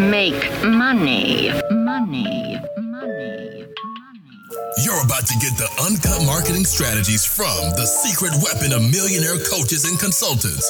Make 0.00 0.34
money. 0.64 1.52
Money. 1.70 1.70
Money. 1.70 2.58
Money. 2.78 3.66
You're 4.82 5.00
about 5.04 5.24
to 5.28 5.38
get 5.38 5.54
the 5.56 5.70
uncut 5.86 6.26
marketing 6.26 6.64
strategies 6.64 7.24
from 7.24 7.70
the 7.78 7.86
secret 7.86 8.32
weapon 8.42 8.72
of 8.72 8.82
millionaire 8.90 9.38
coaches 9.46 9.84
and 9.84 9.96
consultants. 10.00 10.68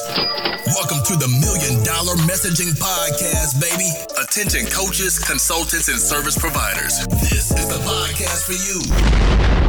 Welcome 0.77 1.01
to 1.09 1.17
the 1.17 1.27
Million 1.41 1.83
Dollar 1.83 2.13
Messaging 2.29 2.77
Podcast, 2.77 3.59
baby. 3.59 3.89
Attention 4.21 4.69
coaches, 4.69 5.17
consultants, 5.17 5.87
and 5.87 5.97
service 5.97 6.37
providers. 6.37 7.07
This 7.25 7.49
is 7.49 7.65
the 7.65 7.81
podcast 7.81 8.45
for 8.45 8.53
you. 8.53 9.64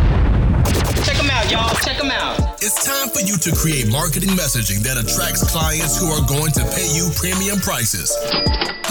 Check 1.46 1.50
them 1.50 1.60
out, 1.60 1.70
y'all. 1.70 1.84
Check 1.84 1.98
them 1.98 2.10
out. 2.10 2.62
It's 2.62 2.84
time 2.84 3.08
for 3.10 3.20
you 3.20 3.36
to 3.38 3.54
create 3.54 3.90
marketing 3.90 4.30
messaging 4.30 4.82
that 4.82 4.98
attracts 4.98 5.48
clients 5.50 6.00
who 6.00 6.06
are 6.06 6.26
going 6.26 6.50
to 6.52 6.60
pay 6.74 6.90
you 6.92 7.10
premium 7.14 7.58
prices. 7.60 8.16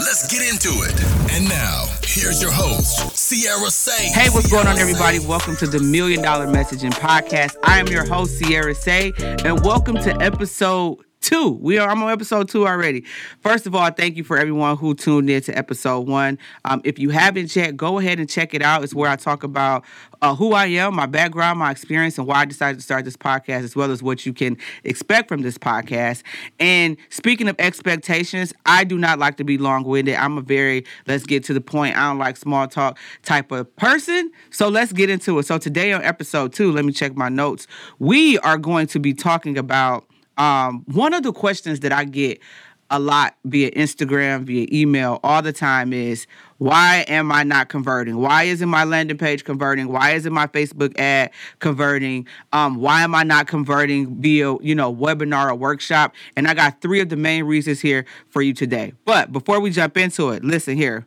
Let's 0.00 0.30
get 0.32 0.40
into 0.40 0.70
it. 0.84 0.96
And 1.32 1.48
now, 1.48 1.84
here's 2.04 2.40
your 2.40 2.52
host, 2.52 3.16
Cierra 3.16 3.70
Seay. 3.70 4.08
Hey, 4.12 4.30
what's 4.30 4.50
going 4.50 4.66
on, 4.66 4.78
everybody? 4.78 5.18
Say. 5.18 5.26
Welcome 5.26 5.56
to 5.56 5.66
the 5.66 5.80
Million 5.80 6.22
Dollar 6.22 6.46
Messaging 6.46 6.92
Podcast. 6.92 7.56
I 7.62 7.78
am 7.78 7.88
your 7.88 8.06
host, 8.06 8.38
Cierra 8.38 8.74
Seay, 8.74 9.12
and 9.44 9.62
welcome 9.64 9.96
to 9.96 10.16
episode 10.22 11.05
two. 11.20 11.58
We 11.60 11.78
are 11.78 11.88
I'm 11.88 12.02
on 12.02 12.10
episode 12.10 12.48
two 12.48 12.66
already. 12.66 13.04
First 13.40 13.66
of 13.66 13.74
all, 13.74 13.90
thank 13.90 14.16
you 14.16 14.24
for 14.24 14.38
everyone 14.38 14.76
who 14.76 14.94
tuned 14.94 15.28
in 15.28 15.42
to 15.42 15.56
episode 15.56 16.08
one. 16.08 16.38
Um, 16.64 16.80
if 16.84 16.98
you 16.98 17.10
haven't 17.10 17.54
yet, 17.56 17.76
go 17.76 17.98
ahead 17.98 18.18
and 18.18 18.28
check 18.28 18.54
it 18.54 18.62
out. 18.62 18.84
It's 18.84 18.94
where 18.94 19.10
I 19.10 19.16
talk 19.16 19.42
about 19.42 19.84
uh, 20.22 20.34
who 20.34 20.52
I 20.52 20.66
am, 20.66 20.94
my 20.94 21.06
background, 21.06 21.58
my 21.58 21.70
experience, 21.70 22.18
and 22.18 22.26
why 22.26 22.36
I 22.36 22.44
decided 22.44 22.78
to 22.78 22.82
start 22.82 23.04
this 23.04 23.16
podcast, 23.16 23.64
as 23.64 23.76
well 23.76 23.90
as 23.90 24.02
what 24.02 24.24
you 24.24 24.32
can 24.32 24.56
expect 24.84 25.28
from 25.28 25.42
this 25.42 25.58
podcast. 25.58 26.22
And 26.60 26.96
speaking 27.10 27.48
of 27.48 27.56
expectations, 27.58 28.52
I 28.64 28.84
do 28.84 28.98
not 28.98 29.18
like 29.18 29.36
to 29.38 29.44
be 29.44 29.58
long 29.58 29.84
winded. 29.84 30.14
I'm 30.14 30.38
a 30.38 30.42
very 30.42 30.84
let's 31.06 31.24
get 31.24 31.44
to 31.44 31.54
the 31.54 31.60
point. 31.60 31.96
I 31.96 32.08
don't 32.08 32.18
like 32.18 32.36
small 32.36 32.68
talk 32.68 32.98
type 33.22 33.50
of 33.52 33.74
person. 33.76 34.30
So 34.50 34.68
let's 34.68 34.92
get 34.92 35.10
into 35.10 35.38
it. 35.38 35.46
So 35.46 35.58
today 35.58 35.92
on 35.92 36.02
episode 36.02 36.52
two, 36.52 36.72
let 36.72 36.84
me 36.84 36.92
check 36.92 37.16
my 37.16 37.28
notes. 37.28 37.66
We 37.98 38.38
are 38.38 38.58
going 38.58 38.86
to 38.88 38.98
be 38.98 39.12
talking 39.14 39.58
about 39.58 40.06
um, 40.36 40.84
one 40.86 41.14
of 41.14 41.22
the 41.22 41.32
questions 41.32 41.80
that 41.80 41.92
I 41.92 42.04
get 42.04 42.40
a 42.90 42.98
lot 42.98 43.36
via 43.44 43.70
Instagram, 43.72 44.44
via 44.44 44.66
email 44.72 45.18
all 45.24 45.42
the 45.42 45.52
time 45.52 45.92
is 45.92 46.26
why 46.58 47.04
am 47.08 47.32
I 47.32 47.42
not 47.42 47.68
converting? 47.68 48.18
Why 48.18 48.44
isn't 48.44 48.68
my 48.68 48.84
landing 48.84 49.18
page 49.18 49.44
converting? 49.44 49.88
Why 49.88 50.12
isn't 50.12 50.32
my 50.32 50.46
Facebook 50.46 50.98
ad 50.98 51.30
converting? 51.58 52.26
Um, 52.52 52.76
why 52.76 53.02
am 53.02 53.14
I 53.14 53.24
not 53.24 53.46
converting 53.46 54.20
via, 54.20 54.56
you 54.60 54.74
know, 54.74 54.94
webinar 54.94 55.50
or 55.50 55.54
workshop? 55.54 56.14
And 56.36 56.46
I 56.46 56.54
got 56.54 56.80
three 56.80 57.00
of 57.00 57.08
the 57.08 57.16
main 57.16 57.44
reasons 57.44 57.80
here 57.80 58.06
for 58.30 58.40
you 58.40 58.54
today. 58.54 58.92
But 59.04 59.32
before 59.32 59.60
we 59.60 59.70
jump 59.70 59.96
into 59.96 60.30
it, 60.30 60.44
listen 60.44 60.76
here. 60.76 61.06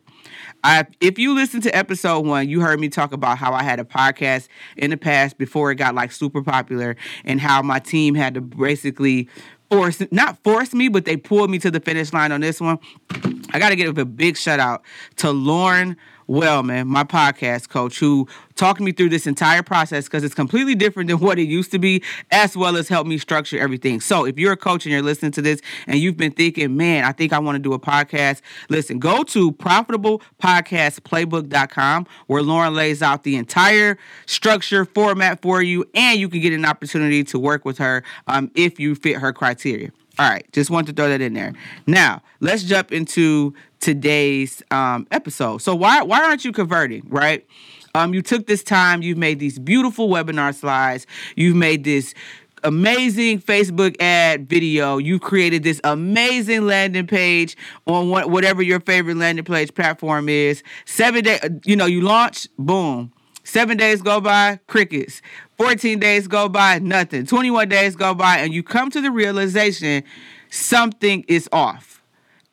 I, 0.62 0.86
if 1.00 1.18
you 1.18 1.34
listen 1.34 1.60
to 1.62 1.76
episode 1.76 2.26
one, 2.26 2.48
you 2.48 2.60
heard 2.60 2.80
me 2.80 2.88
talk 2.88 3.12
about 3.12 3.38
how 3.38 3.52
I 3.52 3.62
had 3.62 3.80
a 3.80 3.84
podcast 3.84 4.48
in 4.76 4.90
the 4.90 4.96
past 4.96 5.38
before 5.38 5.70
it 5.70 5.76
got 5.76 5.94
like 5.94 6.12
super 6.12 6.42
popular, 6.42 6.96
and 7.24 7.40
how 7.40 7.62
my 7.62 7.78
team 7.78 8.14
had 8.14 8.34
to 8.34 8.40
basically 8.40 9.28
force, 9.70 10.02
not 10.10 10.42
force 10.42 10.74
me, 10.74 10.88
but 10.88 11.04
they 11.04 11.16
pulled 11.16 11.50
me 11.50 11.58
to 11.60 11.70
the 11.70 11.80
finish 11.80 12.12
line 12.12 12.32
on 12.32 12.40
this 12.40 12.60
one. 12.60 12.78
I 13.52 13.58
got 13.58 13.70
to 13.70 13.76
give 13.76 13.96
a 13.98 14.04
big 14.04 14.36
shout 14.36 14.60
out 14.60 14.82
to 15.16 15.30
Lauren 15.30 15.96
Wellman, 16.30 16.86
my 16.86 17.02
podcast 17.02 17.70
coach, 17.70 17.98
who 17.98 18.28
talked 18.54 18.80
me 18.80 18.92
through 18.92 19.08
this 19.08 19.26
entire 19.26 19.64
process 19.64 20.04
because 20.04 20.22
it's 20.22 20.34
completely 20.34 20.76
different 20.76 21.08
than 21.08 21.18
what 21.20 21.40
it 21.40 21.48
used 21.48 21.72
to 21.72 21.80
be, 21.80 22.04
as 22.30 22.56
well 22.56 22.76
as 22.76 22.88
helped 22.88 23.08
me 23.08 23.18
structure 23.18 23.58
everything. 23.58 24.00
So 24.00 24.24
if 24.24 24.38
you're 24.38 24.52
a 24.52 24.56
coach 24.56 24.86
and 24.86 24.92
you're 24.92 25.02
listening 25.02 25.32
to 25.32 25.42
this 25.42 25.60
and 25.88 25.98
you've 25.98 26.16
been 26.16 26.30
thinking, 26.30 26.76
man, 26.76 27.02
I 27.02 27.10
think 27.10 27.32
I 27.32 27.40
want 27.40 27.56
to 27.56 27.58
do 27.58 27.72
a 27.72 27.80
podcast, 27.80 28.42
listen, 28.68 29.00
go 29.00 29.24
to 29.24 29.50
profitablepodcastplaybook.com 29.52 32.06
where 32.28 32.42
Lauren 32.42 32.74
lays 32.74 33.02
out 33.02 33.24
the 33.24 33.34
entire 33.34 33.98
structure 34.26 34.84
format 34.84 35.42
for 35.42 35.60
you, 35.62 35.84
and 35.94 36.20
you 36.20 36.28
can 36.28 36.40
get 36.40 36.52
an 36.52 36.64
opportunity 36.64 37.24
to 37.24 37.40
work 37.40 37.64
with 37.64 37.78
her 37.78 38.04
um, 38.28 38.52
if 38.54 38.78
you 38.78 38.94
fit 38.94 39.16
her 39.16 39.32
criteria. 39.32 39.90
All 40.20 40.28
right, 40.28 40.46
just 40.52 40.70
want 40.70 40.86
to 40.86 40.92
throw 40.92 41.08
that 41.08 41.22
in 41.22 41.32
there. 41.32 41.54
Now, 41.86 42.20
let's 42.40 42.62
jump 42.62 42.92
into 42.92 43.54
today's 43.80 44.62
um, 44.70 45.06
episode. 45.10 45.58
So, 45.58 45.74
why 45.74 46.02
why 46.02 46.22
aren't 46.22 46.44
you 46.44 46.52
converting? 46.52 47.02
Right? 47.08 47.46
Um, 47.94 48.14
you 48.14 48.22
took 48.22 48.46
this 48.46 48.62
time. 48.62 49.02
You've 49.02 49.18
made 49.18 49.40
these 49.40 49.58
beautiful 49.58 50.08
webinar 50.08 50.54
slides. 50.54 51.06
You've 51.34 51.56
made 51.56 51.82
this 51.84 52.14
amazing 52.62 53.40
Facebook 53.40 54.00
ad 54.00 54.48
video. 54.48 54.98
You 54.98 55.18
created 55.18 55.62
this 55.62 55.80
amazing 55.84 56.66
landing 56.66 57.06
page 57.06 57.56
on 57.86 58.10
what, 58.10 58.30
whatever 58.30 58.62
your 58.62 58.80
favorite 58.80 59.16
landing 59.16 59.44
page 59.44 59.74
platform 59.74 60.28
is. 60.28 60.62
Seven 60.84 61.24
day, 61.24 61.40
you 61.64 61.76
know, 61.76 61.86
you 61.86 62.00
launch, 62.02 62.46
boom. 62.58 63.12
Seven 63.44 63.76
days 63.76 64.02
go 64.02 64.20
by, 64.20 64.60
crickets. 64.68 65.22
14 65.58 65.98
days 65.98 66.28
go 66.28 66.48
by, 66.48 66.78
nothing. 66.78 67.26
21 67.26 67.68
days 67.68 67.96
go 67.96 68.14
by, 68.14 68.38
and 68.38 68.54
you 68.54 68.62
come 68.62 68.90
to 68.90 69.00
the 69.00 69.10
realization 69.10 70.04
something 70.50 71.24
is 71.26 71.48
off. 71.52 71.99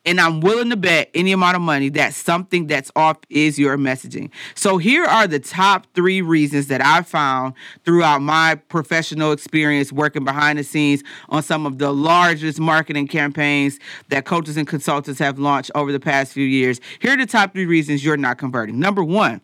And 0.08 0.22
I'm 0.22 0.40
willing 0.40 0.70
to 0.70 0.78
bet 0.78 1.12
any 1.14 1.34
amount 1.34 1.58
of 1.58 1.62
money 1.62 1.90
that 1.90 2.14
something 2.14 2.68
that's 2.68 2.90
off 2.96 3.18
is 3.30 3.60
your 3.60 3.78
messaging. 3.78 4.32
So 4.56 4.78
here 4.78 5.04
are 5.04 5.28
the 5.28 5.40
top 5.40 5.86
three 5.94 6.22
reasons 6.22 6.68
that 6.68 6.82
I 6.82 7.02
found 7.02 7.56
throughout 7.84 8.22
my 8.22 8.56
professional 8.56 9.34
experience 9.34 9.92
working 9.92 10.24
behind 10.24 10.60
the 10.60 10.64
scenes 10.64 11.04
on 11.28 11.44
some 11.44 11.66
of 11.66 11.78
the 11.78 11.92
largest 11.92 12.58
marketing 12.58 13.10
campaigns 13.10 13.80
that 14.08 14.24
coaches 14.24 14.56
and 14.56 14.66
consultants 14.66 15.20
have 15.20 15.40
launched 15.40 15.72
over 15.76 15.92
the 15.92 16.00
past 16.00 16.32
few 16.32 16.46
years. 16.46 16.80
Here 17.00 17.14
are 17.14 17.18
the 17.18 17.26
top 17.26 17.52
three 17.52 17.66
reasons 17.66 18.06
you're 18.06 18.16
not 18.16 18.38
converting. 18.38 18.80
Number 18.80 19.04
one, 19.04 19.42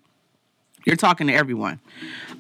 you're 0.86 0.96
talking 0.96 1.28
to 1.28 1.34
everyone. 1.34 1.82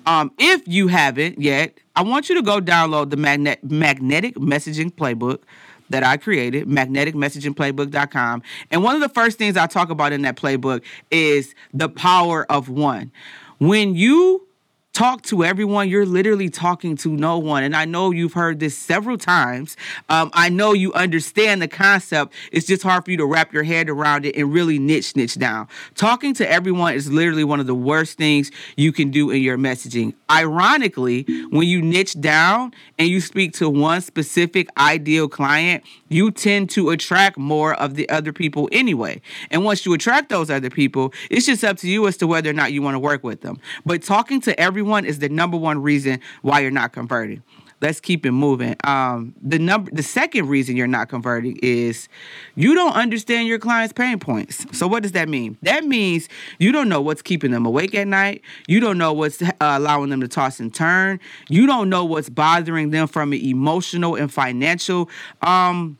Um, 0.05 0.31
if 0.38 0.66
you 0.66 0.88
haven't 0.88 1.41
yet, 1.41 1.78
I 1.95 2.03
want 2.03 2.29
you 2.29 2.35
to 2.35 2.41
go 2.41 2.59
download 2.59 3.09
the 3.09 3.17
Magne- 3.17 3.59
Magnetic 3.63 4.35
Messaging 4.35 4.91
Playbook 4.94 5.44
that 5.93 6.03
I 6.03 6.17
created, 6.17 6.67
magneticmessagingplaybook.com. 6.67 8.41
And 8.71 8.83
one 8.83 8.95
of 8.95 9.01
the 9.01 9.09
first 9.09 9.37
things 9.37 9.55
I 9.55 9.67
talk 9.67 9.91
about 9.91 10.11
in 10.11 10.23
that 10.23 10.35
playbook 10.35 10.83
is 11.11 11.53
the 11.71 11.87
power 11.87 12.51
of 12.51 12.67
one. 12.67 13.11
When 13.59 13.93
you 13.93 14.47
talk 14.93 15.23
to 15.23 15.43
everyone, 15.43 15.89
you're 15.89 16.05
literally 16.05 16.49
talking 16.49 16.95
to 16.95 17.09
no 17.09 17.39
one. 17.39 17.63
And 17.63 17.75
I 17.75 17.85
know 17.85 18.11
you've 18.11 18.33
heard 18.33 18.59
this 18.59 18.77
several 18.77 19.17
times. 19.17 19.75
Um, 20.07 20.29
I 20.33 20.49
know 20.49 20.73
you 20.73 20.93
understand 20.93 21.63
the 21.63 21.67
concept. 21.67 22.33
It's 22.51 22.67
just 22.67 22.83
hard 22.83 23.03
for 23.03 23.11
you 23.11 23.17
to 23.17 23.25
wrap 23.25 23.51
your 23.51 23.63
head 23.63 23.89
around 23.89 24.25
it 24.25 24.35
and 24.35 24.53
really 24.53 24.77
niche 24.77 25.15
niche 25.15 25.35
down. 25.35 25.67
Talking 25.95 26.35
to 26.35 26.49
everyone 26.49 26.93
is 26.93 27.11
literally 27.11 27.43
one 27.43 27.59
of 27.59 27.65
the 27.65 27.75
worst 27.75 28.19
things 28.19 28.51
you 28.77 28.91
can 28.91 29.09
do 29.09 29.31
in 29.31 29.41
your 29.41 29.57
messaging. 29.57 30.13
Ironically, 30.29 31.23
when 31.49 31.67
you 31.67 31.81
niche 31.81 32.19
down 32.21 32.71
and 32.99 33.07
you 33.07 33.19
speak 33.19 33.53
to 33.53 33.69
one 33.69 34.01
specific 34.01 34.67
ideal 34.77 35.27
client, 35.27 35.83
you 36.13 36.31
tend 36.31 36.69
to 36.72 36.91
attract 36.91 37.38
more 37.38 37.74
of 37.74 37.96
the 37.96 38.07
other 38.09 38.31
people 38.31 38.69
anyway. 38.72 39.22
And 39.51 39.66
once 39.66 39.85
you 39.85 39.94
attract 39.94 40.29
those 40.29 40.50
other 40.50 40.69
people, 40.69 41.13
it's 41.29 41.46
just 41.46 41.63
up 41.63 41.78
to 41.78 41.90
you 41.90 42.07
as 42.07 42.18
to 42.18 42.28
whether 42.28 42.50
or 42.50 42.53
not 42.53 42.72
you 42.72 42.81
want 42.81 42.96
to 42.96 43.00
work 43.00 43.24
with 43.24 43.41
them. 43.41 43.59
But 43.85 44.03
talking 44.03 44.40
to 44.41 44.59
everyone 44.59 45.06
is 45.06 45.19
the 45.19 45.29
number 45.29 45.57
one 45.57 45.81
reason 45.81 46.19
why 46.41 46.59
you're 46.62 46.72
not 46.72 46.94
converting. 46.94 47.44
Let's 47.84 48.00
keep 48.00 48.25
it 48.25 48.31
moving. 48.31 48.78
Um, 48.85 49.35
the 49.41 49.59
number, 49.59 49.91
the 49.91 50.03
second 50.03 50.47
reason 50.47 50.78
you're 50.78 50.88
not 50.88 51.09
converting 51.09 51.59
is 51.62 52.07
you 52.56 52.75
don't 52.75 52.94
understand 52.94 53.50
your 53.50 53.59
client's 53.59 53.91
pain 53.91 54.19
points. 54.19 54.66
So 54.72 54.88
what 54.88 55.03
does 55.03 55.12
that 55.12 55.28
mean? 55.28 55.57
That 55.63 55.84
means 55.84 56.29
you 56.59 56.72
don't 56.72 56.88
know 56.88 57.02
what's 57.02 57.22
keeping 57.22 57.52
them 57.52 57.66
awake 57.66 57.94
at 57.94 58.07
night. 58.07 58.41
You 58.69 58.79
don't 58.79 58.97
know 58.97 59.12
what's 59.12 59.41
uh, 59.41 59.52
allowing 59.59 60.12
them 60.12 60.22
to 60.22 60.29
toss 60.29 60.62
and 60.62 60.73
turn. 60.73 61.19
You 61.50 61.68
don't 61.68 61.90
know 61.90 62.06
what's 62.06 62.29
bothering 62.29 62.91
them 62.91 63.06
from 63.06 63.34
an 63.34 63.44
emotional 63.44 64.16
and 64.16 64.31
financial 64.31 65.09
um, 65.41 65.97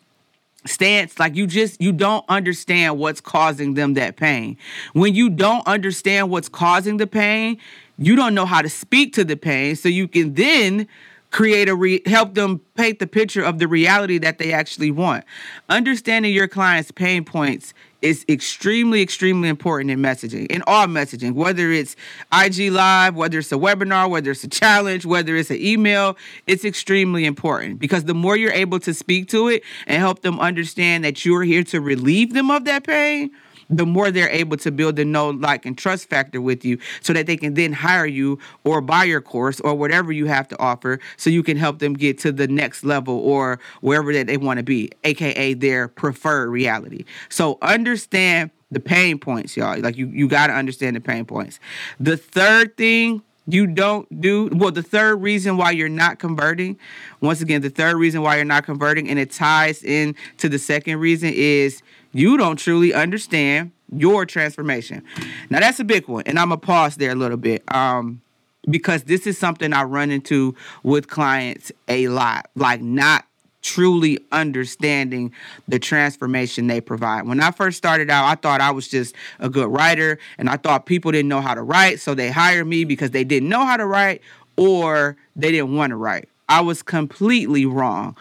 stance 0.66 1.19
like 1.19 1.35
you 1.35 1.46
just 1.46 1.81
you 1.81 1.91
don't 1.91 2.25
understand 2.29 2.97
what's 2.97 3.22
causing 3.22 3.74
them 3.74 3.94
that 3.96 4.16
pain. 4.16 4.57
When 4.94 5.13
you 5.13 5.29
don't 5.29 5.66
understand 5.67 6.29
what's 6.29 6.49
causing 6.49 6.97
the 6.97 7.08
pain 7.08 7.59
you 7.97 8.16
don't 8.16 8.34
know 8.34 8.46
how 8.46 8.61
to 8.61 8.70
speak 8.70 9.14
to 9.14 9.23
the 9.23 9.37
pain 9.37 9.76
so 9.76 9.90
you 9.90 10.08
can 10.08 10.34
then 10.34 10.87
create 11.32 11.67
a 11.67 11.76
re- 11.76 12.02
help 12.05 12.35
them 12.35 12.61
paint 12.76 12.99
the 12.99 13.08
picture 13.08 13.43
of 13.43 13.59
the 13.59 13.67
reality 13.67 14.17
that 14.20 14.37
they 14.37 14.53
actually 14.53 14.91
want. 14.91 15.23
Understanding 15.70 16.32
your 16.34 16.47
client's 16.47 16.91
pain 16.91 17.26
points 17.26 17.73
is 18.03 18.26
extremely 18.28 19.02
extremely 19.02 19.47
important 19.47 19.90
in 19.90 20.00
messaging 20.00 20.46
in 20.47 20.61
all 20.67 20.85
messaging 20.88 21.34
whether 21.34 21.72
it's 21.72 21.96
ig 22.44 22.70
live 22.72 23.16
whether 23.16 23.40
it's 23.40 23.52
a 23.52 23.55
webinar 23.55 24.09
whether 24.09 24.29
it's 24.29 24.44
a 24.44 24.50
challenge 24.50 25.05
whether 25.05 25.35
it's 25.38 25.50
an 25.50 25.58
email 25.59 26.17
it's 26.46 26.66
extremely 26.66 27.23
important 27.26 27.79
because 27.79 28.03
the 28.03 28.14
more 28.14 28.35
you're 28.35 28.52
able 28.52 28.78
to 28.78 28.94
speak 28.94 29.29
to 29.29 29.47
it 29.47 29.64
and 29.88 30.00
help 30.00 30.22
them 30.22 30.38
understand 30.40 31.05
that 31.05 31.23
you're 31.23 31.44
here 31.44 31.64
to 31.64 31.79
relieve 31.79 32.34
them 32.34 32.52
of 32.52 32.66
that 32.66 32.85
pain 32.85 33.32
the 33.69 33.85
more 33.85 34.11
they're 34.11 34.29
able 34.29 34.57
to 34.57 34.71
build 34.71 34.95
the 34.95 35.05
know, 35.05 35.29
like, 35.29 35.65
and 35.65 35.77
trust 35.77 36.09
factor 36.09 36.41
with 36.41 36.65
you 36.65 36.77
so 37.01 37.13
that 37.13 37.27
they 37.27 37.37
can 37.37 37.53
then 37.53 37.73
hire 37.73 38.05
you 38.05 38.39
or 38.63 38.81
buy 38.81 39.03
your 39.03 39.21
course 39.21 39.59
or 39.61 39.73
whatever 39.75 40.11
you 40.11 40.25
have 40.25 40.47
to 40.47 40.59
offer 40.59 40.99
so 41.17 41.29
you 41.29 41.43
can 41.43 41.57
help 41.57 41.79
them 41.79 41.93
get 41.93 42.17
to 42.19 42.31
the 42.31 42.47
next 42.47 42.83
level 42.83 43.17
or 43.19 43.59
wherever 43.81 44.13
that 44.13 44.27
they 44.27 44.37
want 44.37 44.57
to 44.57 44.63
be, 44.63 44.91
aka 45.03 45.53
their 45.53 45.87
preferred 45.87 46.49
reality. 46.49 47.05
So 47.29 47.57
understand 47.61 48.51
the 48.71 48.79
pain 48.79 49.19
points, 49.19 49.55
y'all. 49.55 49.79
Like 49.79 49.97
you, 49.97 50.07
you 50.07 50.27
got 50.27 50.47
to 50.47 50.53
understand 50.53 50.95
the 50.95 51.01
pain 51.01 51.25
points. 51.25 51.59
The 51.99 52.17
third 52.17 52.75
thing 52.77 53.21
you 53.45 53.67
don't 53.67 54.21
do 54.21 54.49
well 54.53 54.71
the 54.71 54.83
third 54.83 55.17
reason 55.17 55.57
why 55.57 55.71
you're 55.71 55.89
not 55.89 56.17
converting 56.17 56.79
once 57.19 57.41
again 57.41 57.61
the 57.61 57.69
third 57.69 57.97
reason 57.97 58.21
why 58.21 58.37
you're 58.37 58.45
not 58.45 58.63
converting 58.63 59.09
and 59.09 59.19
it 59.19 59.31
ties 59.31 59.83
in 59.83 60.15
to 60.37 60.47
the 60.47 60.57
second 60.57 60.97
reason 60.99 61.29
is 61.33 61.83
you 62.13 62.37
don't 62.37 62.57
truly 62.57 62.93
understand 62.93 63.71
your 63.95 64.25
transformation 64.25 65.03
now 65.49 65.59
that's 65.59 65.79
a 65.79 65.83
big 65.83 66.07
one 66.07 66.23
and 66.25 66.39
i'm 66.39 66.49
gonna 66.49 66.57
pause 66.57 66.95
there 66.95 67.11
a 67.11 67.15
little 67.15 67.37
bit 67.37 67.63
um 67.73 68.21
because 68.69 69.03
this 69.03 69.27
is 69.27 69.37
something 69.37 69.73
i 69.73 69.83
run 69.83 70.09
into 70.09 70.55
with 70.83 71.07
clients 71.07 71.71
a 71.87 72.07
lot 72.07 72.49
like 72.55 72.81
not 72.81 73.25
truly 73.63 74.19
understanding 74.31 75.33
the 75.67 75.79
transformation 75.79 76.67
they 76.67 76.81
provide. 76.81 77.25
When 77.25 77.39
I 77.39 77.49
first 77.49 77.77
started 77.77 78.09
out, 78.09 78.25
I 78.25 78.35
thought 78.35 78.61
I 78.61 78.69
was 78.71 78.87
just 78.87 79.15
a 79.39 79.49
good 79.49 79.69
writer 79.69 80.19
and 80.37 80.49
I 80.49 80.57
thought 80.57 80.85
people 80.85 81.11
didn't 81.11 81.29
know 81.29 81.41
how 81.41 81.55
to 81.55 81.63
write, 81.63 81.99
so 81.99 82.13
they 82.13 82.29
hired 82.29 82.67
me 82.67 82.83
because 82.83 83.11
they 83.11 83.23
didn't 83.23 83.49
know 83.49 83.65
how 83.65 83.77
to 83.77 83.85
write 83.85 84.21
or 84.57 85.15
they 85.35 85.51
didn't 85.51 85.75
want 85.75 85.91
to 85.91 85.95
write. 85.95 86.29
I 86.47 86.61
was 86.61 86.83
completely 86.83 87.65
wrong. 87.65 88.15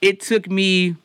It 0.00 0.20
took 0.20 0.50
me 0.50 0.96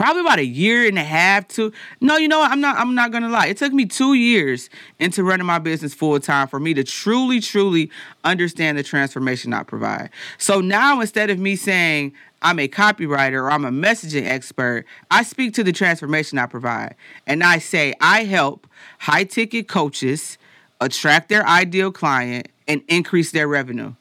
probably 0.00 0.22
about 0.22 0.38
a 0.38 0.46
year 0.46 0.88
and 0.88 0.98
a 0.98 1.04
half 1.04 1.46
to 1.46 1.70
no 2.00 2.16
you 2.16 2.26
know 2.26 2.38
what 2.38 2.50
i'm 2.50 2.60
not 2.60 2.74
i'm 2.78 2.94
not 2.94 3.12
gonna 3.12 3.28
lie 3.28 3.46
it 3.46 3.58
took 3.58 3.70
me 3.70 3.84
two 3.84 4.14
years 4.14 4.70
into 4.98 5.22
running 5.22 5.46
my 5.46 5.58
business 5.58 5.92
full 5.92 6.18
time 6.18 6.48
for 6.48 6.58
me 6.58 6.72
to 6.72 6.82
truly 6.82 7.38
truly 7.38 7.90
understand 8.24 8.78
the 8.78 8.82
transformation 8.82 9.52
i 9.52 9.62
provide 9.62 10.08
so 10.38 10.62
now 10.62 11.02
instead 11.02 11.28
of 11.28 11.38
me 11.38 11.54
saying 11.54 12.14
I'm 12.42 12.58
a 12.58 12.68
copywriter 12.68 13.34
or 13.34 13.50
I'm 13.50 13.66
a 13.66 13.70
messaging 13.70 14.26
expert, 14.26 14.86
I 15.10 15.24
speak 15.24 15.52
to 15.56 15.62
the 15.62 15.72
transformation 15.72 16.38
I 16.38 16.46
provide. 16.46 16.94
And 17.26 17.44
I 17.44 17.58
say, 17.58 17.92
I 18.00 18.24
help 18.24 18.66
high 19.00 19.24
ticket 19.24 19.68
coaches 19.68 20.38
attract 20.80 21.28
their 21.28 21.46
ideal 21.46 21.92
client 21.92 22.48
and 22.66 22.80
increase 22.88 23.32
their 23.32 23.46
revenue. 23.46 23.92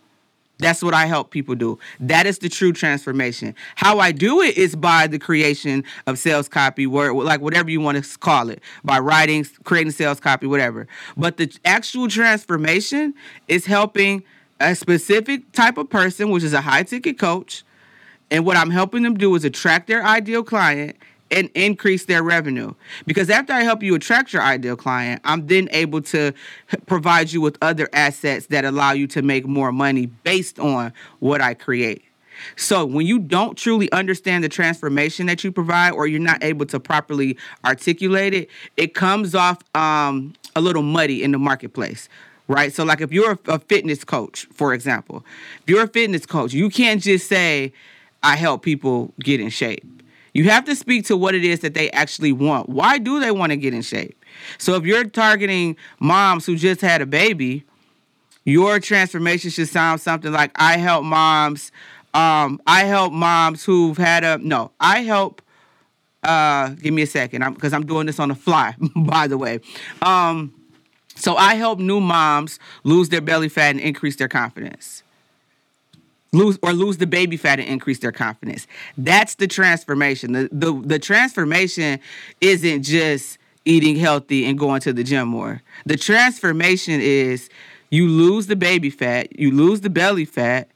That's 0.59 0.83
what 0.83 0.93
I 0.93 1.05
help 1.05 1.31
people 1.31 1.55
do. 1.55 1.79
That 2.01 2.25
is 2.25 2.39
the 2.39 2.49
true 2.49 2.73
transformation. 2.73 3.55
How 3.75 3.99
I 3.99 4.11
do 4.11 4.41
it 4.41 4.57
is 4.57 4.75
by 4.75 5.07
the 5.07 5.17
creation 5.17 5.85
of 6.05 6.19
sales 6.19 6.49
copy, 6.49 6.85
word, 6.85 7.13
like 7.13 7.39
whatever 7.41 7.69
you 7.69 7.79
want 7.79 8.03
to 8.03 8.17
call 8.19 8.49
it, 8.49 8.61
by 8.83 8.99
writing, 8.99 9.45
creating 9.63 9.91
sales 9.91 10.19
copy, 10.19 10.47
whatever. 10.47 10.87
But 11.15 11.37
the 11.37 11.57
actual 11.63 12.09
transformation 12.09 13.13
is 13.47 13.65
helping 13.65 14.23
a 14.59 14.75
specific 14.75 15.49
type 15.53 15.77
of 15.77 15.89
person, 15.89 16.29
which 16.29 16.43
is 16.43 16.53
a 16.53 16.61
high 16.61 16.83
ticket 16.83 17.17
coach, 17.17 17.63
and 18.29 18.45
what 18.45 18.57
I'm 18.57 18.69
helping 18.69 19.03
them 19.03 19.15
do 19.15 19.33
is 19.35 19.45
attract 19.45 19.87
their 19.87 20.03
ideal 20.05 20.43
client 20.43 20.97
and 21.31 21.49
increase 21.53 22.05
their 22.05 22.23
revenue. 22.23 22.73
Because 23.05 23.29
after 23.29 23.53
I 23.53 23.61
help 23.61 23.83
you 23.83 23.95
attract 23.95 24.33
your 24.33 24.41
ideal 24.41 24.75
client, 24.75 25.21
I'm 25.23 25.47
then 25.47 25.69
able 25.71 26.01
to 26.03 26.33
provide 26.85 27.31
you 27.31 27.41
with 27.41 27.57
other 27.61 27.89
assets 27.93 28.47
that 28.47 28.65
allow 28.65 28.91
you 28.91 29.07
to 29.07 29.21
make 29.21 29.45
more 29.45 29.71
money 29.71 30.07
based 30.07 30.59
on 30.59 30.93
what 31.19 31.41
I 31.41 31.53
create. 31.53 32.03
So 32.55 32.85
when 32.85 33.05
you 33.05 33.19
don't 33.19 33.57
truly 33.57 33.91
understand 33.91 34.43
the 34.43 34.49
transformation 34.49 35.25
that 35.27 35.43
you 35.43 35.51
provide, 35.51 35.91
or 35.91 36.07
you're 36.07 36.19
not 36.19 36.43
able 36.43 36.65
to 36.67 36.79
properly 36.79 37.37
articulate 37.65 38.33
it, 38.33 38.49
it 38.77 38.93
comes 38.93 39.35
off 39.35 39.57
um, 39.75 40.33
a 40.55 40.61
little 40.61 40.83
muddy 40.83 41.23
in 41.23 41.31
the 41.31 41.39
marketplace. 41.39 42.09
Right. 42.47 42.73
So, 42.73 42.83
like 42.83 42.99
if 42.99 43.11
you're 43.11 43.37
a 43.47 43.59
fitness 43.59 44.03
coach, 44.03 44.47
for 44.51 44.73
example, 44.73 45.23
if 45.61 45.69
you're 45.69 45.83
a 45.83 45.87
fitness 45.87 46.25
coach, 46.25 46.51
you 46.51 46.69
can't 46.71 46.99
just 46.99 47.29
say, 47.29 47.73
I 48.23 48.37
help 48.37 48.63
people 48.63 49.13
get 49.19 49.39
in 49.39 49.49
shape. 49.49 49.98
You 50.33 50.45
have 50.49 50.65
to 50.65 50.75
speak 50.75 51.05
to 51.05 51.17
what 51.17 51.35
it 51.35 51.43
is 51.43 51.61
that 51.61 51.73
they 51.73 51.89
actually 51.91 52.31
want. 52.31 52.69
Why 52.69 52.97
do 52.97 53.19
they 53.19 53.31
want 53.31 53.51
to 53.51 53.57
get 53.57 53.73
in 53.73 53.81
shape? 53.81 54.23
So 54.57 54.75
if 54.75 54.85
you're 54.85 55.05
targeting 55.05 55.75
moms 55.99 56.45
who 56.45 56.55
just 56.55 56.81
had 56.81 57.01
a 57.01 57.05
baby, 57.05 57.65
your 58.45 58.79
transformation 58.79 59.49
should 59.49 59.67
sound 59.67 60.01
something 60.01 60.31
like 60.31 60.51
I 60.55 60.77
help 60.77 61.03
moms 61.03 61.71
um, 62.13 62.59
I 62.65 62.85
help 62.85 63.13
moms 63.13 63.63
who've 63.63 63.97
had 63.97 64.23
a 64.23 64.37
no, 64.39 64.71
I 64.79 65.01
help 65.01 65.41
uh 66.21 66.69
give 66.69 66.93
me 66.93 67.01
a 67.01 67.07
second 67.07 67.43
I'm 67.43 67.53
because 67.53 67.71
I'm 67.71 67.85
doing 67.85 68.05
this 68.05 68.19
on 68.19 68.27
the 68.27 68.35
fly 68.35 68.75
by 68.95 69.27
the 69.27 69.37
way. 69.37 69.59
Um 70.01 70.53
so 71.15 71.35
I 71.35 71.55
help 71.55 71.79
new 71.79 72.01
moms 72.01 72.59
lose 72.83 73.09
their 73.09 73.21
belly 73.21 73.47
fat 73.49 73.71
and 73.71 73.79
increase 73.79 74.17
their 74.17 74.27
confidence 74.27 75.03
lose 76.31 76.59
or 76.61 76.73
lose 76.73 76.97
the 76.97 77.07
baby 77.07 77.37
fat 77.37 77.59
and 77.59 77.67
increase 77.67 77.99
their 77.99 78.11
confidence. 78.11 78.67
That's 78.97 79.35
the 79.35 79.47
transformation. 79.47 80.33
The 80.33 80.49
the, 80.51 80.73
the 80.73 80.99
transformation 80.99 81.99
isn't 82.41 82.83
just 82.83 83.37
eating 83.65 83.95
healthy 83.95 84.45
and 84.45 84.57
going 84.57 84.81
to 84.81 84.93
the 84.93 85.03
gym 85.03 85.27
more. 85.27 85.61
The 85.85 85.97
transformation 85.97 86.99
is 87.01 87.49
you 87.89 88.07
lose 88.07 88.47
the 88.47 88.55
baby 88.55 88.89
fat, 88.89 89.39
you 89.39 89.51
lose 89.51 89.81
the 89.81 89.89
belly 89.89 90.25
fat, 90.25 90.69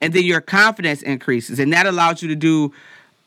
and 0.00 0.12
then 0.12 0.24
your 0.24 0.40
confidence 0.40 1.02
increases. 1.02 1.58
And 1.58 1.72
that 1.72 1.86
allows 1.86 2.22
you 2.22 2.28
to 2.28 2.36
do 2.36 2.72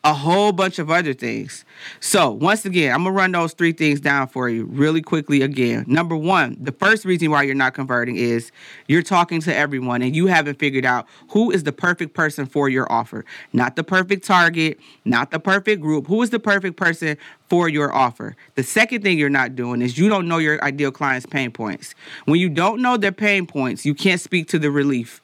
a 0.04 0.12
whole 0.12 0.50
bunch 0.50 0.80
of 0.80 0.90
other 0.90 1.14
things. 1.14 1.64
So, 2.00 2.32
once 2.32 2.64
again, 2.64 2.92
I'm 2.92 3.04
gonna 3.04 3.14
run 3.14 3.30
those 3.30 3.52
three 3.52 3.72
things 3.72 4.00
down 4.00 4.26
for 4.26 4.48
you 4.48 4.64
really 4.64 5.00
quickly 5.00 5.42
again. 5.42 5.84
Number 5.86 6.16
one, 6.16 6.56
the 6.60 6.72
first 6.72 7.04
reason 7.04 7.30
why 7.30 7.44
you're 7.44 7.54
not 7.54 7.74
converting 7.74 8.16
is 8.16 8.50
you're 8.88 9.02
talking 9.02 9.40
to 9.42 9.54
everyone 9.54 10.02
and 10.02 10.16
you 10.16 10.26
haven't 10.26 10.58
figured 10.58 10.84
out 10.84 11.06
who 11.30 11.52
is 11.52 11.62
the 11.62 11.72
perfect 11.72 12.14
person 12.14 12.46
for 12.46 12.68
your 12.68 12.90
offer. 12.90 13.24
Not 13.52 13.76
the 13.76 13.84
perfect 13.84 14.24
target, 14.24 14.80
not 15.04 15.30
the 15.30 15.38
perfect 15.38 15.80
group. 15.80 16.08
Who 16.08 16.20
is 16.22 16.30
the 16.30 16.40
perfect 16.40 16.76
person 16.76 17.16
for 17.48 17.68
your 17.68 17.94
offer? 17.94 18.34
The 18.56 18.64
second 18.64 19.02
thing 19.02 19.18
you're 19.18 19.30
not 19.30 19.54
doing 19.54 19.82
is 19.82 19.98
you 19.98 20.08
don't 20.08 20.26
know 20.26 20.38
your 20.38 20.62
ideal 20.64 20.90
client's 20.90 21.26
pain 21.26 21.52
points. 21.52 21.94
When 22.24 22.40
you 22.40 22.48
don't 22.48 22.82
know 22.82 22.96
their 22.96 23.12
pain 23.12 23.46
points, 23.46 23.86
you 23.86 23.94
can't 23.94 24.20
speak 24.20 24.48
to 24.48 24.58
the 24.58 24.72
relief. 24.72 25.22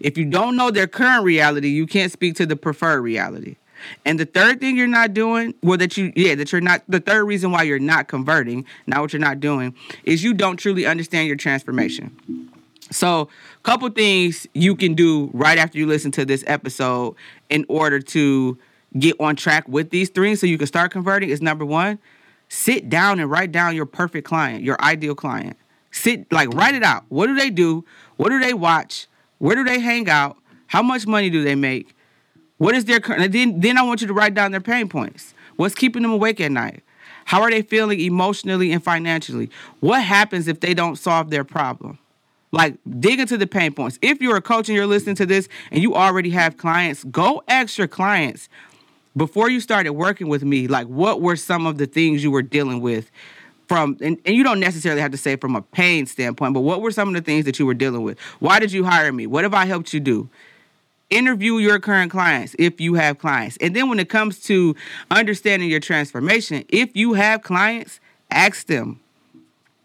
If 0.00 0.18
you 0.18 0.24
don't 0.24 0.56
know 0.56 0.72
their 0.72 0.88
current 0.88 1.24
reality, 1.24 1.68
you 1.68 1.86
can't 1.86 2.10
speak 2.10 2.34
to 2.36 2.46
the 2.46 2.56
preferred 2.56 3.00
reality. 3.00 3.56
And 4.04 4.18
the 4.18 4.24
third 4.24 4.60
thing 4.60 4.76
you're 4.76 4.86
not 4.86 5.14
doing, 5.14 5.54
well, 5.62 5.78
that 5.78 5.96
you, 5.96 6.12
yeah, 6.16 6.34
that 6.34 6.52
you're 6.52 6.60
not, 6.60 6.82
the 6.88 7.00
third 7.00 7.24
reason 7.24 7.50
why 7.50 7.62
you're 7.62 7.78
not 7.78 8.08
converting, 8.08 8.64
not 8.86 9.00
what 9.00 9.12
you're 9.12 9.20
not 9.20 9.40
doing, 9.40 9.74
is 10.04 10.22
you 10.22 10.34
don't 10.34 10.56
truly 10.56 10.86
understand 10.86 11.28
your 11.28 11.36
transformation. 11.36 12.50
So, 12.90 13.22
a 13.22 13.62
couple 13.62 13.88
things 13.90 14.46
you 14.54 14.76
can 14.76 14.94
do 14.94 15.30
right 15.32 15.58
after 15.58 15.76
you 15.76 15.86
listen 15.86 16.12
to 16.12 16.24
this 16.24 16.44
episode 16.46 17.16
in 17.50 17.66
order 17.68 18.00
to 18.00 18.58
get 18.98 19.16
on 19.18 19.34
track 19.34 19.66
with 19.66 19.90
these 19.90 20.08
three 20.08 20.36
so 20.36 20.46
you 20.46 20.58
can 20.58 20.68
start 20.68 20.92
converting 20.92 21.28
is 21.28 21.42
number 21.42 21.64
one, 21.64 21.98
sit 22.48 22.88
down 22.88 23.18
and 23.18 23.28
write 23.30 23.50
down 23.50 23.74
your 23.74 23.86
perfect 23.86 24.26
client, 24.26 24.62
your 24.62 24.80
ideal 24.80 25.14
client. 25.14 25.56
Sit, 25.90 26.30
like, 26.30 26.48
write 26.50 26.74
it 26.74 26.82
out. 26.82 27.04
What 27.08 27.26
do 27.26 27.34
they 27.34 27.50
do? 27.50 27.84
What 28.16 28.28
do 28.28 28.38
they 28.38 28.54
watch? 28.54 29.08
Where 29.38 29.56
do 29.56 29.64
they 29.64 29.80
hang 29.80 30.08
out? 30.08 30.36
How 30.68 30.82
much 30.82 31.06
money 31.06 31.30
do 31.30 31.42
they 31.42 31.54
make? 31.54 31.95
What 32.58 32.74
is 32.74 32.84
their 32.84 33.00
current? 33.00 33.32
Then, 33.32 33.60
then 33.60 33.78
I 33.78 33.82
want 33.82 34.00
you 34.00 34.06
to 34.06 34.14
write 34.14 34.34
down 34.34 34.50
their 34.50 34.60
pain 34.60 34.88
points. 34.88 35.34
What's 35.56 35.74
keeping 35.74 36.02
them 36.02 36.12
awake 36.12 36.40
at 36.40 36.52
night? 36.52 36.82
How 37.26 37.42
are 37.42 37.50
they 37.50 37.62
feeling 37.62 38.00
emotionally 38.00 38.72
and 38.72 38.82
financially? 38.82 39.50
What 39.80 40.02
happens 40.02 40.48
if 40.48 40.60
they 40.60 40.74
don't 40.74 40.96
solve 40.96 41.30
their 41.30 41.44
problem? 41.44 41.98
Like, 42.52 42.76
dig 43.00 43.18
into 43.18 43.36
the 43.36 43.46
pain 43.46 43.72
points. 43.72 43.98
If 44.00 44.22
you're 44.22 44.36
a 44.36 44.42
coach 44.42 44.68
and 44.68 44.76
you're 44.76 44.86
listening 44.86 45.16
to 45.16 45.26
this 45.26 45.48
and 45.70 45.82
you 45.82 45.94
already 45.94 46.30
have 46.30 46.56
clients, 46.56 47.04
go 47.04 47.42
ask 47.48 47.76
your 47.76 47.88
clients 47.88 48.48
before 49.16 49.50
you 49.50 49.60
started 49.60 49.92
working 49.92 50.28
with 50.28 50.44
me, 50.44 50.68
like, 50.68 50.86
what 50.86 51.20
were 51.20 51.36
some 51.36 51.66
of 51.66 51.78
the 51.78 51.86
things 51.86 52.22
you 52.22 52.30
were 52.30 52.42
dealing 52.42 52.80
with 52.80 53.10
from, 53.66 53.96
and, 54.00 54.18
and 54.24 54.36
you 54.36 54.44
don't 54.44 54.60
necessarily 54.60 55.00
have 55.00 55.10
to 55.10 55.18
say 55.18 55.36
from 55.36 55.56
a 55.56 55.62
pain 55.62 56.06
standpoint, 56.06 56.54
but 56.54 56.60
what 56.60 56.80
were 56.80 56.92
some 56.92 57.08
of 57.08 57.14
the 57.14 57.20
things 57.20 57.44
that 57.46 57.58
you 57.58 57.66
were 57.66 57.74
dealing 57.74 58.02
with? 58.02 58.18
Why 58.38 58.60
did 58.60 58.72
you 58.72 58.84
hire 58.84 59.12
me? 59.12 59.26
What 59.26 59.42
have 59.42 59.54
I 59.54 59.66
helped 59.66 59.92
you 59.92 60.00
do? 60.00 60.28
Interview 61.10 61.54
your 61.58 61.78
current 61.78 62.10
clients 62.10 62.56
if 62.58 62.80
you 62.80 62.94
have 62.94 63.18
clients. 63.18 63.56
And 63.60 63.74
then 63.74 63.88
when 63.88 64.00
it 64.00 64.08
comes 64.08 64.40
to 64.44 64.74
understanding 65.10 65.70
your 65.70 65.80
transformation, 65.80 66.64
if 66.68 66.96
you 66.96 67.14
have 67.14 67.42
clients, 67.42 68.00
ask 68.30 68.66
them 68.66 69.00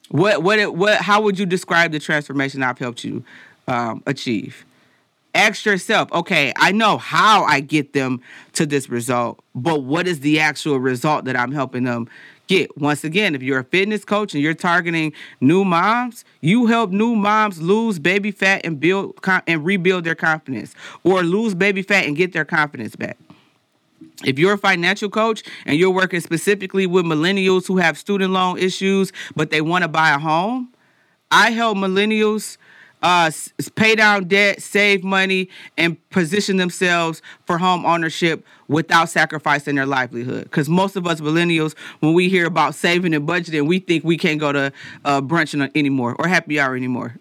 what 0.09 0.43
what 0.43 0.75
what 0.75 0.99
how 0.99 1.21
would 1.21 1.39
you 1.39 1.45
describe 1.45 1.91
the 1.91 1.99
transformation 1.99 2.63
I've 2.63 2.79
helped 2.79 3.03
you 3.03 3.23
um, 3.67 4.03
achieve? 4.05 4.65
Ask 5.33 5.63
yourself, 5.63 6.11
okay, 6.11 6.51
I 6.57 6.73
know 6.73 6.97
how 6.97 7.45
I 7.45 7.61
get 7.61 7.93
them 7.93 8.19
to 8.53 8.65
this 8.65 8.89
result, 8.89 9.41
but 9.55 9.83
what 9.83 10.05
is 10.05 10.19
the 10.19 10.41
actual 10.41 10.77
result 10.77 11.23
that 11.25 11.37
I'm 11.37 11.53
helping 11.53 11.85
them 11.85 12.09
get. 12.51 12.77
Once 12.77 13.03
again, 13.03 13.33
if 13.33 13.41
you're 13.41 13.59
a 13.59 13.63
fitness 13.63 14.03
coach 14.03 14.33
and 14.33 14.43
you're 14.43 14.53
targeting 14.53 15.13
new 15.39 15.63
moms, 15.63 16.25
you 16.41 16.65
help 16.65 16.91
new 16.91 17.15
moms 17.15 17.61
lose 17.61 17.97
baby 17.97 18.31
fat 18.31 18.61
and 18.65 18.79
build 18.79 19.17
and 19.47 19.65
rebuild 19.65 20.03
their 20.03 20.15
confidence, 20.15 20.75
or 21.03 21.23
lose 21.23 21.55
baby 21.55 21.81
fat 21.81 22.05
and 22.05 22.15
get 22.15 22.33
their 22.33 22.45
confidence 22.45 22.95
back. 22.95 23.17
If 24.25 24.37
you're 24.37 24.53
a 24.53 24.57
financial 24.57 25.09
coach 25.09 25.43
and 25.65 25.77
you're 25.77 25.91
working 25.91 26.19
specifically 26.19 26.85
with 26.85 27.05
millennials 27.05 27.67
who 27.67 27.77
have 27.77 27.97
student 27.97 28.33
loan 28.33 28.59
issues, 28.59 29.11
but 29.35 29.49
they 29.49 29.61
want 29.61 29.83
to 29.83 29.87
buy 29.87 30.11
a 30.11 30.19
home, 30.19 30.69
I 31.31 31.51
help 31.51 31.77
millennials 31.77 32.57
uh, 33.01 33.31
pay 33.75 33.95
down 33.95 34.25
debt, 34.27 34.61
save 34.61 35.03
money, 35.03 35.49
and 35.77 35.97
position 36.09 36.57
themselves 36.57 37.21
for 37.45 37.57
home 37.57 37.85
ownership 37.85 38.45
without 38.67 39.09
sacrificing 39.09 39.75
their 39.75 39.85
livelihood. 39.85 40.43
Because 40.43 40.69
most 40.69 40.95
of 40.95 41.07
us 41.07 41.21
millennials, 41.21 41.75
when 41.99 42.13
we 42.13 42.29
hear 42.29 42.45
about 42.45 42.75
saving 42.75 43.13
and 43.13 43.27
budgeting, 43.27 43.67
we 43.67 43.79
think 43.79 44.03
we 44.03 44.17
can't 44.17 44.39
go 44.39 44.51
to 44.51 44.71
uh, 45.05 45.21
brunch 45.21 45.51
anymore 45.75 46.15
or 46.19 46.27
happy 46.27 46.59
hour 46.59 46.75
anymore. 46.75 47.15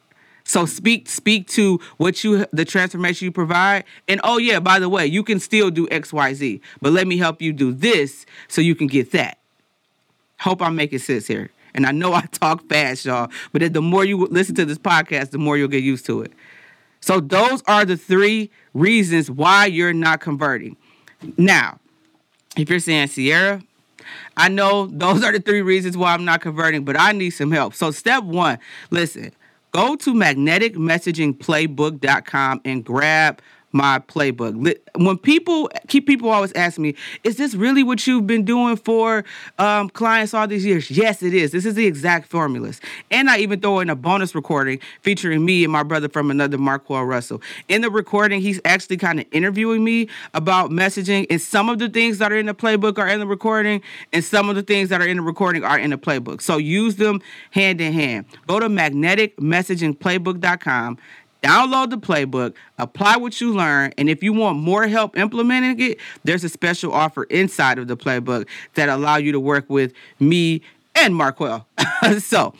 So 0.44 0.66
speak 0.66 1.08
speak 1.08 1.46
to 1.50 1.78
what 1.96 2.25
you 2.25 2.44
the 2.52 2.64
transformation 2.64 3.26
you 3.26 3.30
provide. 3.30 3.84
And 4.08 4.20
oh 4.25 4.38
yeah, 4.38 4.58
by 4.58 4.80
the 4.80 4.88
way, 4.88 5.06
you 5.06 5.22
can 5.22 5.38
still 5.38 5.70
do 5.70 5.87
XYZ, 5.88 6.60
but 6.80 6.92
let 6.92 7.06
me 7.06 7.18
help 7.18 7.40
you 7.40 7.52
do 7.52 7.72
this 7.72 8.26
so 8.49 8.60
you 8.60 8.75
can 8.75 8.88
get 8.88 9.12
that. 9.12 9.38
Hope 10.40 10.60
I'm 10.60 10.75
making 10.75 10.99
sense 10.99 11.26
here. 11.26 11.50
And 11.75 11.87
I 11.87 11.93
know 11.93 12.15
I 12.15 12.23
talk 12.33 12.69
fast, 12.69 13.05
y'all, 13.05 13.31
but 13.53 13.73
the 13.73 13.83
more 13.83 14.05
you 14.05 14.27
listen 14.27 14.57
to 14.57 14.65
this 14.65 14.79
podcast, 14.79 15.31
the 15.31 15.39
more 15.39 15.57
you'll 15.57 15.69
get 15.69 15.85
used 15.85 16.07
to 16.07 16.23
it. 16.23 16.33
So 17.00 17.21
those 17.21 17.62
are 17.67 17.85
the 17.85 17.97
three 17.97 18.50
reasons 18.75 19.31
why 19.31 19.67
you're 19.67 19.93
not 19.93 20.21
converting. 20.21 20.77
Now, 21.37 21.79
if 22.57 22.69
you're 22.69 22.79
saying 22.79 23.09
Cierra, 23.09 23.62
I 24.37 24.49
know 24.49 24.87
those 24.87 25.25
are 25.25 25.33
the 25.33 25.41
three 25.41 25.62
reasons 25.62 25.97
why 25.97 26.15
I'm 26.15 26.25
not 26.25 26.41
converting, 26.41 26.85
but 26.85 26.99
I 26.99 27.12
need 27.12 27.31
some 27.31 27.53
help. 27.53 27.75
So 27.75 27.91
step 27.91 28.25
one, 28.25 28.59
listen, 28.91 29.33
go 29.73 29.97
to 29.97 30.15
magneticmessagingplaybook.com 30.15 32.61
and 32.65 32.85
grab 32.85 33.43
my 33.73 34.00
playbook. 34.00 34.77
When 34.97 35.19
people 35.19 35.71
keep 35.89 36.07
people 36.07 36.31
always 36.31 36.53
ask 36.53 36.79
me, 36.79 36.95
is 37.25 37.37
this 37.37 37.55
really 37.55 37.83
what 37.83 38.07
you've 38.07 38.27
been 38.27 38.45
doing 38.45 38.77
for 38.77 39.25
um, 39.59 39.89
clients 39.91 40.33
all 40.35 40.47
these 40.47 40.65
years? 40.65 40.91
Yes, 40.91 41.23
it 41.23 41.35
is. 41.35 41.53
This 41.53 41.65
is 41.65 41.75
the 41.75 41.87
exact 41.87 42.29
formulas. 42.29 42.81
And 43.11 43.31
I 43.31 43.39
even 43.39 43.61
throw 43.61 43.81
in 43.81 43.91
a 43.91 43.97
bonus 43.97 44.35
recording 44.35 44.81
featuring 45.03 45.45
me 45.45 45.65
and 45.65 45.73
my 45.73 45.83
brother 45.83 46.09
from 46.09 46.31
another 46.31 46.59
Marquell 46.59 47.05
Russell. 47.05 47.43
In 47.69 47.83
the 47.83 47.91
recording, 47.91 48.41
he's 48.41 48.61
actually 48.65 48.97
kind 48.97 49.21
of 49.21 49.27
interviewing 49.33 49.85
me 49.85 50.09
about 50.35 50.71
messaging, 50.71 51.27
and 51.31 51.41
some 51.41 51.69
of 51.69 51.79
the 51.79 51.89
things 51.89 52.19
that 52.19 52.33
are 52.33 52.37
in 52.37 52.47
the 52.47 52.55
playbook 52.55 52.99
are 52.99 53.09
in 53.09 53.21
the 53.21 53.27
recording, 53.27 53.83
and 54.12 54.25
some 54.25 54.49
of 54.49 54.57
the 54.57 54.62
things 54.62 54.89
that 54.89 55.00
are 55.00 55.07
in 55.07 55.19
the 55.19 55.23
recording 55.23 55.62
are 55.65 55.79
in 55.79 55.91
the 55.91 55.99
playbook. 55.99 56.43
So 56.43 56.57
use 56.57 56.97
them 56.97 57.21
hand 57.50 57.81
in 57.81 57.93
hand. 57.93 58.27
Go 58.47 58.61
to 58.61 58.69
magneticmessagingplaybook.com. 58.69 60.99
Download 61.42 61.90
the 61.90 61.99
playbook, 61.99 62.54
apply 62.78 63.16
what 63.16 63.40
you 63.40 63.54
learn, 63.54 63.92
and 63.97 64.11
if 64.11 64.23
you 64.23 64.32
want 64.32 64.59
more 64.59 64.87
help 64.87 65.16
implementing 65.16 65.80
it, 65.80 65.99
there's 66.25 66.44
a 66.44 66.49
special 66.49 66.92
offer 66.92 67.25
inside 67.25 67.78
of 67.78 67.88
the 67.88 67.97
playbook 67.97 68.47
that 68.75 68.88
allow 68.88 69.16
you 69.16 69.32
to 69.32 69.40
work 69.40 69.68
with 69.68 69.92
me 70.18 70.62
and 70.94 71.14
Marquell. 71.14 71.64
so, 72.20 72.52